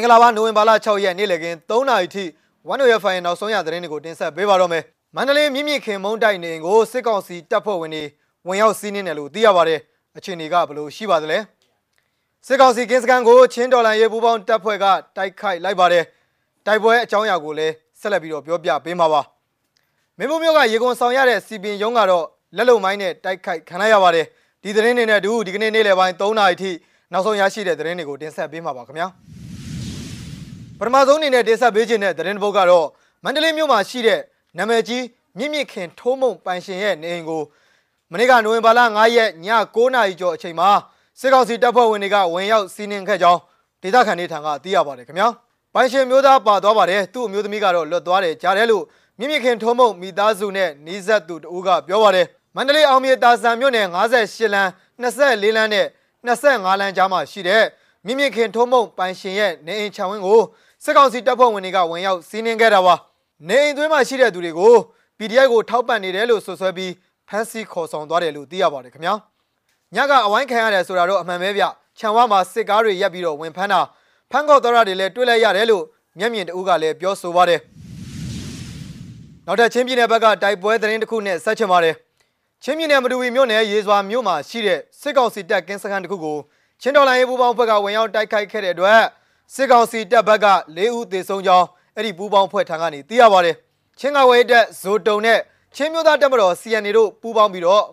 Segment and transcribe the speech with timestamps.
[0.00, 2.24] င်္ဂလာပါနိုဝင်ဘာလ6ရက်နေ့လည်ခင်း3နာရီထိ
[2.68, 4.82] 1 0 Fire နောက်ဆုံးရသတင်းတွေကိုတင်ဆက်ပေးပါတော့မယ်
[5.16, 8.04] မန္တလေးမြင့်မြင့်ခင်မုံတိုက်နေကိုစစ်ကောင်စီတပ်ဖွဲ့ဝင်တွေ
[8.46, 9.80] ဝင်ရောက်စီးနင်းတယ်လို့သိရပါတယ်
[10.16, 11.38] အခြေအနေကဘယ်လိုရှိပါသလဲ
[12.46, 14.84] စစ်ကောင်စီကင်းစကန်ကိုချင်းဒေါ်လာရေးပူးပေါင်းတပ်ဖွဲ့က
[15.16, 16.04] တိုက်ခိုက်လိုက်ပါတယ်
[16.66, 19.20] တိုက်ပွဲအကြောင်းအရာကိုလည်းဆက်လက်ပြီးတော့ပြောပြပေးမှာပါ
[20.18, 22.24] မင်းမမျိုးကရေကုန်ဆောင်ရတဲ့စီပင်ရုံးကတော့
[22.56, 24.26] လက်လုံမိုင်းနဲ့တိုက်ခိုက်ခံလိုက်ရပါတယ်
[24.62, 26.70] ဒီသတင်းတွေနဲ့အတူဒီကနေ့နေ့လယ်ပိုင်း3နာရီထိ
[27.12, 29.08] နောက်ဆုံးရရှိတဲ့သတင်းတွေကိုတင်ဆက်ပေးမှာပါခင်ဗျာ
[30.80, 32.86] ပထမဆုံးအနေနဲ့တင်ဆက်ပေးခြင်းတဲ့သတင်းတစ်ပုဒ်ကတော့
[33.24, 34.20] မန္တလေးမြို့မှာရှိတဲ့
[34.58, 35.04] နာမည်ကြီး
[35.38, 37.42] မြင့်မြင့်ခင်ထိုးမုံပိုင်ရှင်ရဲ့နေအိမ်ကို
[38.12, 40.68] မနေ့ကနိုဝင်ဘာလ9ရက်ည9နာရီကျော်အချိန်မှာ
[41.20, 43.40] စစ်ကောင်စီတပ်ဖွဲ့ဝင်တွေကဝင်ရောက်စီးနင်းခဲ့ကြောင်း
[43.82, 45.28] ဒေသခံတွေထံကသိရပါတယ်ခင်ဗျာ
[45.74, 48.84] ပိုင်ရှင်မျိုးသားပါသွားပါတယ်သူ့အမျိုးသမီးကတော့လွတ်သွားတယ်ကြားတယ်လို့
[49.18, 54.70] မြင့်မြင့်ခင်ထုံးမုံမိသားစုနဲ့နီးစပ်သူတဦးကပြောပါတယ်မန္တလေးအောင်မြေတာဆန်မြို့နယ်58လမ်း
[55.02, 55.86] 24လမ်းနဲ့
[56.26, 57.64] 25လမ်းကြားမှာရှိတဲ့
[58.06, 60.40] မြင့်မြင့်ခင်ထုံးမုံပိုင်ရှင်ရဲ့နေအိမ်ခြံဝင်းကို
[60.84, 62.94] စစ်ကောင်စီတပ်ဖွဲ့ဝင်တွေကဝင်ရောက်စီးနင်းခဲ့တာပါ
[63.48, 64.74] နေအိမ်သွင်းမှာရှိတဲ့သူတွေကို
[65.18, 66.92] PDF ကိုထောက်ပံ့နေတယ်လို့ဆွဆွဲပြီး
[67.28, 69.14] ဖမ်းဆီးခေါ်ဆောင်သွားတယ်လို့သိရပါတယ်ခင်ဗျာ
[69.94, 71.64] ညကအဝိုင်းခံရတယ်ဆိုတာတော့အမှန်ပဲဗျ
[71.98, 73.80] ခြံဝါမှာစစ်ကားတွေရက်ပြီးတော့ဝင်ဖမ်းတာ
[74.30, 75.84] ဖမ်းခေါ်သွားတာတွေလည်းတွေ့လိုက်ရတယ်လို့
[76.18, 77.60] မျက်မြင်တဦးကလည်းပြောဆိုပါတယ်
[79.46, 81.94] နောက်ထပ်ချင်းပြည်နယ်ဘက်ကတိုက်ပွဲသတင်းတစ်ခုနဲ့ဆက်ချင်ပါတယ်
[82.62, 86.38] ချင်းပြည်နယ်မတူဝီမြို့နယ်ရေစွာမြို့မှာရှိတဲ့စစ်ကောင်စီတပ်ကင်းစခန်းတစ်ခုကို
[86.80, 89.00] ချင်းတော်လိုင်းရေးပူးပေါင်းဖွဲ့ကဝင်ရောက်တိုက်ခိုက်ခဲ့တဲ့အတွက်
[89.54, 93.56] စစ်ကောင်စီတပ်ဘက်က၄ဦးသေဆုံးကြောင်းအဲ့ဒီပူးပေါင်းဖွဲ့ထံကနေသိရပါတယ်
[93.98, 95.38] ချင်းကဝေးတက်ဇိုတုံနဲ့
[95.76, 97.84] ချင်းမျိုးသားတပ်မတော် CNA တို့ပူးပေါင်းပြီးတော့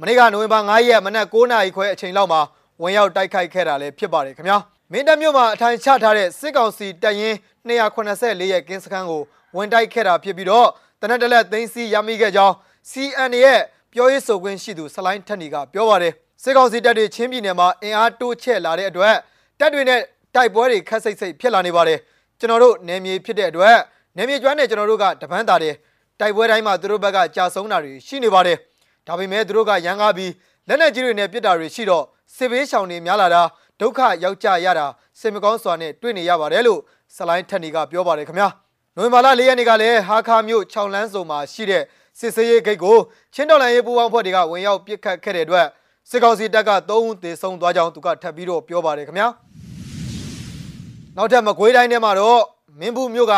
[0.00, 2.40] မနေ့ကနိုဝင်ဘာ9ရက်မနက်9နာရီခွဲအချိန်လောက်မှာ
[2.82, 4.58] ဝင်ရောက်တိုက်ခိုက်ခဲ့တာလည်းဖြစ်ပါတယ်ခင်ဗျာ
[4.92, 7.36] မင်းတပ်မြို့မှာအထိုင်ချထားတဲ့စစ်ကောင်စီတပ်ရင်း
[7.68, 9.22] 284ရဲ့ကင်းစခန်းကို
[9.56, 10.68] ဝင်တိုက်ခဲ့တာဖြစ်ပြီးတော့
[11.00, 12.54] တနက်တလက်သိမ်းစီရမိခဲ့ကြောင်း
[12.90, 13.60] CNA ရဲ့
[13.92, 19.16] ပြောရေးဆိုခွင့်ရှိသူဆလိုင်းထက်နီကပြောပါတယ်စစ်ကောင်စီတပ်တွေချင်းပြည်နယ်မှာအင်အားတိုးချဲ့လာတဲ့အတွက်
[19.60, 20.00] တပ်တွေနဲ့
[20.34, 21.98] တိုက်ပွဲတွေခက်စိတ်စိတ်ဖြစ်လာနေပါတယ်
[22.38, 23.76] ကျွန်တော်တို့နယ်မြေဖြစ်တဲ့အတွက်
[24.16, 25.74] နယ်မြေကျွမ်းနဲ့ကျွန်တော်တို့ကတပန်းတာတယ်
[26.20, 28.56] တိုက်ပွဲတိုင်းမှာသူတို့ဘက်ကကြာဆုံးတာတွေရှိနေပါတယ်
[29.06, 30.32] ဒါပေမဲ့သူတို့ကရန်ကားပြီး
[30.68, 32.04] လက်နက်ကြီးတွေနဲ့ပစ်တာတွေရှိတော့
[32.36, 33.42] စစ်ဘေးရှောင်တွေများလာတာ
[33.80, 34.86] ဒုက္ခရောက်ကြရတာ
[35.20, 36.80] စင်မကောင်းစွာနဲ့တွေ့နေရပါတယ်လို့
[37.16, 38.48] ဆလိုင်းထက်နီကပြောပါတယ်ခင်ဗျာ
[38.96, 41.82] နိုဝင်ဘာလ၄ရက်နေ့ကလည်းဟာခါမြို့6လမ်းစုံမှာရှိတဲ့
[42.18, 42.96] စစ်စေးရေးဂိတ်ကို
[43.34, 45.66] ချင်းတော်လန်ရေးပူးပေါင်းဖွဲ့တွေကဝင်ရောက်ပစ်ခတ်ခဲ့တဲ့အတွက်
[46.10, 49.28] စစ်ကောင်စီတပ်က3ဦးသေဆုံးသွားကြောင်းသူကထပ်ပြီးတော့ပြောပါတယ်ခင်ဗျာ
[51.16, 52.42] နောက်ထပ်မကွေးတိုင်းထဲမှာတော့
[52.80, 53.34] မင်းဘူးမြို့က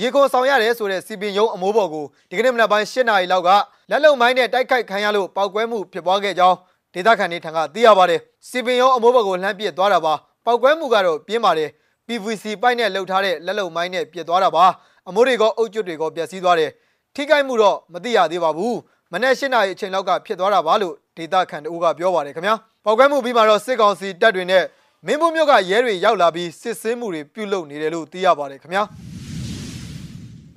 [0.00, 3.48] ရေကုန်ဆောင်ရတယ်ဆိုတဲ့စီပင်ယုံအမိုးပေါ်ကိုဒီကနေ့မနက်ပိုင်း၈နာရီလောက်က
[3.90, 6.56] လက်လုံမိုင်းနဲ့တိုက်ခိုက်ခံရလို့ပောက်ကွဲမှုဖြစ်ပွားခဲ့ကြောင်း
[6.94, 10.14] ဒေသခံတွေထံကသိရပါတယ်စီပင်ယုံအမိုးပေါ်ကိုလှမ်းပစ်သွားတာပါ
[10.44, 11.70] ပောက်ကွဲမှုကတော့ပြင်းပါတယ်
[12.06, 14.64] PVC ပိုက်နဲ့လှုပ်ထားတဲ့လက်လုံမိုင်းနဲ့ပစ်သွားတာပါ
[15.08, 16.70] အမိုးတွေကအုပ်ကျွတ်တွေကပျက်စီးသွားတယ်
[17.14, 18.76] ထိခိုက်မှုတော့မသိရသေးပါဘူး
[19.12, 22.54] မနေ့၈နာရီအချိန်လောက်ကဖြစ်သွားတာပါလို့ဒေတာခန်တူကပြောပါတယ်ခင်ဗျာ
[22.84, 24.64] ပောက်ကွဲမှုပြီးမှတော့စစ်ကောင်စီတပ်တွေနဲ့
[25.06, 28.82] မင်းဘူးမြို့ကရဲတွေရောက်လာပြီးစစ်ဆေးမှုတွေပြုလုပ်နေတယ်လို့သိရပါတယ်ခင်ဗျာ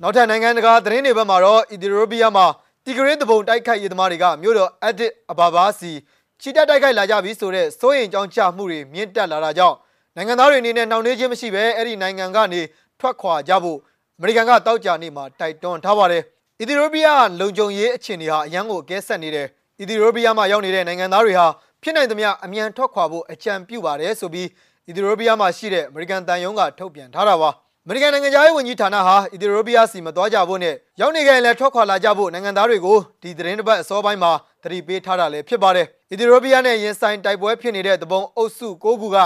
[0.02, 2.46] နောက်ထပ်နိုင်ငံတကာသတင်းတွေဘက်မှာတော့အီသီယိုးပီးယားမှာ
[2.84, 5.92] တီဂရေးတပုံတိုက်ခိုက်ရေးသမားတွေကမြို့တော်အက်ဒစ်အဘာဘာစီ
[6.40, 9.76] ချီတက်တိုက်ခိုက်လာကြပြီးဆိုတဲ့စိုးရင်ကြောင်းချမှုတွေမြင့်တက်လာတာကြောင့်
[10.16, 12.60] နိုင်ငံသားတွေအနေနဲ့နှောင့်နှေးခြင်းမရှိဘဲအဲ့ဒီနိုင်ငံကနေ
[13.00, 13.78] ထွက်ခွာကြဖို့
[14.18, 16.22] အမေရိကန်ကတောက်ကြနေမှာတိုက်တွန်းထားပါတယ်
[16.60, 19.46] အီသီယိုးပီးယားလုံခြုံရေးအခြေအနေဟာအရန်ကိုအကဲဆက်နေတယ်
[19.80, 21.46] အီသီယိုးပီးယားမှာရောက်နေတဲ့နိုင်ငံသားတွေဟာ
[21.82, 24.48] ဖြစ်နိုင်သမျှအမြန်ထွက်ခွာဖို့အကြံပြုပါတယ်ဆိုပြီး
[24.88, 27.50] အီသီယိုးပီးယားမှာရှိတဲ့အမေရိကန်တန်ယုံကထုတ်ပြန်ထားတာပါ
[27.84, 39.16] အမေရိကန်နိုင်ငံသားရေးဝန်ကြီးဌာနဟာအီသီယိုးပီးယားစီမသွားကြဖို့နဲ့ရောက်နေကြရင်လည်းထွက်ခွာလာကြဖို့နိုင်ငံသားတွေကိုဒီသတင်းတစ်ပတ်အစောပိုင်းမှာသတိပေးထားတာလည်းဖြစ်ပါတယ်အီသီယိုးပီးယားနဲ့ရင်ဆိုင်တိုက်ပွဲဖြစ်နေတဲ့တပုံအုပ်စု၉ခုက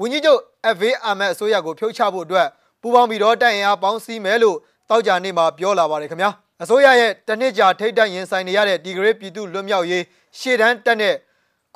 [0.00, 0.40] ဝန်ကြီးချုပ်
[0.76, 2.46] FA အာမတ်အစိုးရကိုဖြုတ်ချဖို့အတွက်
[2.80, 4.56] ပူးပေါင်းပြီးတော့တိုက်ရင်အားပေါင်းစည်းမယ်လို့
[4.90, 6.30] တောက်ကြနေမှာပြောလာပါတယ်ခင်ဗျာ
[6.62, 10.04] အစိုးရရဲ့တနစ်ကြာထိတ်တန့်ရင်ဆိုင်နေရတဲ့ဒီဂရေးပြည်သူလွတ်မြောက်ရေး
[10.38, 11.14] ရှေ့တန်းတက်တဲ့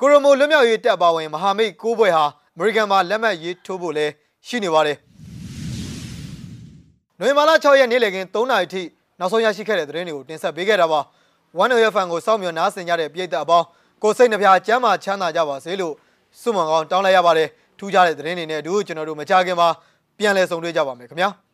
[0.01, 2.23] ကိုရိုမိုလွတ်မြောက်ရေးတပ်ပါဝင်မဟာမိတ်၉ဘွဲ့ဟာ
[2.55, 4.05] အမေရိကန်မှာလက်မှတ်ရေးထိုးဖို့လဲ
[4.47, 4.97] ရှိနေပါတယ်။
[7.19, 8.81] နိုဝင်ဘာလ6ရက်နေ့လည်ခင်း3နာရီထိ
[9.19, 10.99] နောက်ဆုံးရရှိခဲ့တဲ့သတင်းတွေကိုတင်ဆက်ပေးခဲ့တာပါ။
[11.61, 13.65] One Year Fan ကိုစောင့်မျှော်နားဆင်ကြတဲ့ပြည်သက်အပေါင်း
[14.03, 15.93] ကိုစိတ်နှပြကျမ်းမာချမ်းသာကြပါစေလို့
[16.41, 17.47] ဆုမွန်ကောင်းတောင်းလိုက်ရပါတယ်။
[17.79, 19.69] ထူးခြားတဲ့သတင်းတွေနဲ့အတူကျွန်တော်တို့မကြခင်မှာ
[20.17, 21.29] ပြန်လည်ဆုံတွေ့ကြပါမယ်ခင်ဗျာ။